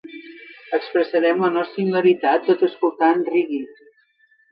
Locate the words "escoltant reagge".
2.69-3.61